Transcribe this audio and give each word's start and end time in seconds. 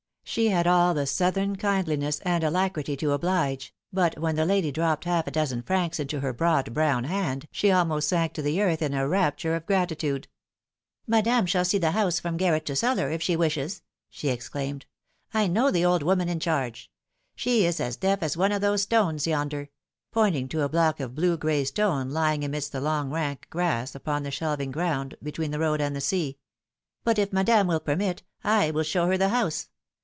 She 0.23 0.47
had 0.47 0.65
c.11 0.65 0.95
the 0.95 1.05
southern 1.07 1.55
kindliness 1.57 2.21
and 2.21 2.41
alacrity 2.41 2.95
to 2.95 3.11
oblige, 3.11 3.73
but 3.91 4.17
when 4.17 4.37
the 4.37 4.45
la"y 4.45 4.69
dropped 4.71 5.03
half 5.03 5.27
a 5.27 5.31
dozen 5.31 5.61
francs 5.61 5.99
into 5.99 6.21
her 6.21 6.31
broad 6.31 6.73
brown 6.73 7.03
hand 7.03 7.49
she 7.51 7.69
almost 7.69 8.07
sank 8.07 8.31
to 8.33 8.41
the 8.41 8.61
earth 8.61 8.81
in 8.81 8.93
a 8.93 9.05
rapture 9.05 9.55
of 9.57 9.65
gratitude. 9.65 10.29
''Madame 11.07 11.45
shall 11.45 11.65
see 11.65 11.79
the 11.79 11.91
house 11.91 12.17
from 12.21 12.37
garret 12.37 12.65
to 12.67 12.77
cellar 12.77 13.11
if 13.11 13.21
she 13.21 13.35
wishes," 13.35 13.81
phe 14.09 14.29
exclaimed." 14.31 14.85
I 15.33 15.47
know 15.47 15.69
the 15.69 15.83
old 15.83 16.01
woman 16.01 16.29
in 16.29 16.39
charge. 16.39 16.89
She 17.35 17.65
is 17.65 17.81
as 17.81 17.97
deaf 17.97 18.23
as 18.23 18.37
one 18.37 18.53
of 18.53 18.61
those 18.61 18.83
stones 18.83 19.27
yonder," 19.27 19.67
pointing 20.13 20.47
to 20.49 20.61
a 20.61 20.69
block 20.69 21.01
of 21.01 21.13
blue 21.13 21.35
gray 21.35 21.65
stone 21.65 22.09
lying 22.09 22.45
amidst 22.45 22.71
the 22.71 22.79
long 22.79 23.11
rank 23.11 23.47
grass 23.49 23.95
upon 23.95 24.23
the 24.23 24.29
shelv 24.31 24.61
ing 24.61 24.71
ground 24.71 25.17
between 25.21 25.51
the 25.51 25.59
road 25.59 25.81
and 25.81 25.93
the 25.93 25.99
sea;" 25.99 26.37
but 27.03 27.19
if 27.19 27.33
madame 27.33 27.67
will 27.67 27.81
permit, 27.81 28.23
/ 28.33 28.43
will 28.45 28.83
show 28.83 29.07
her 29.07 29.17
the 29.17 29.27
house. 29.27 29.67